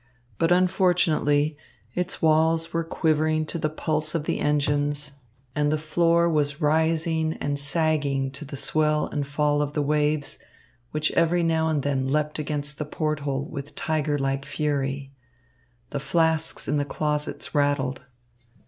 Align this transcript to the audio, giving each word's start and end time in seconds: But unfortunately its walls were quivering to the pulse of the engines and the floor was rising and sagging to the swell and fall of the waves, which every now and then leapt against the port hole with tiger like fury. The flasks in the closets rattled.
But 0.39 0.51
unfortunately 0.51 1.55
its 1.93 2.23
walls 2.23 2.73
were 2.73 2.83
quivering 2.83 3.45
to 3.45 3.59
the 3.59 3.69
pulse 3.69 4.15
of 4.15 4.23
the 4.25 4.39
engines 4.39 5.11
and 5.53 5.71
the 5.71 5.77
floor 5.77 6.27
was 6.27 6.59
rising 6.59 7.33
and 7.33 7.59
sagging 7.59 8.31
to 8.31 8.43
the 8.43 8.57
swell 8.57 9.05
and 9.05 9.27
fall 9.27 9.61
of 9.61 9.73
the 9.73 9.81
waves, 9.83 10.39
which 10.89 11.11
every 11.11 11.43
now 11.43 11.69
and 11.69 11.83
then 11.83 12.07
leapt 12.07 12.39
against 12.39 12.79
the 12.79 12.85
port 12.85 13.19
hole 13.19 13.47
with 13.47 13.75
tiger 13.75 14.17
like 14.17 14.43
fury. 14.43 15.11
The 15.91 15.99
flasks 15.99 16.67
in 16.67 16.77
the 16.77 16.83
closets 16.85 17.53
rattled. 17.53 18.01